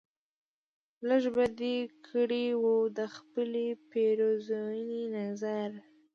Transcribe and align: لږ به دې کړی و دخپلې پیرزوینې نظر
لږ 1.07 1.23
به 1.35 1.45
دې 1.59 1.75
کړی 2.07 2.47
و 2.63 2.65
دخپلې 3.01 3.67
پیرزوینې 3.89 5.03
نظر 5.17 5.69